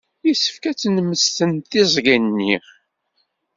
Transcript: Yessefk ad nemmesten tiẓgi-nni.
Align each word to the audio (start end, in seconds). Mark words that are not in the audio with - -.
Yessefk 0.27 0.63
ad 0.71 0.79
nemmesten 0.95 1.51
tiẓgi-nni. 1.69 2.55